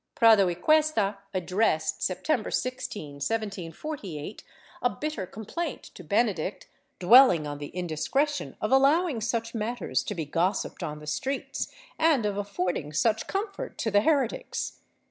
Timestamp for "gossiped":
10.25-10.81